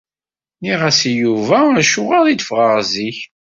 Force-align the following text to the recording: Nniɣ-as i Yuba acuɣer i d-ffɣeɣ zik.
Nniɣ-as 0.57 0.99
i 1.11 1.13
Yuba 1.21 1.57
acuɣer 1.79 2.23
i 2.27 2.33
d-ffɣeɣ 2.35 2.77
zik. 2.91 3.19